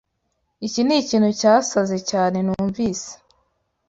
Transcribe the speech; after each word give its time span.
Iki 0.67 0.81
nikintu 0.83 1.29
cyasaze 1.39 1.97
cyane 2.09 2.37
numvise. 2.45 3.09